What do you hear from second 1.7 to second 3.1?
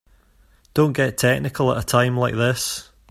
at a time like this.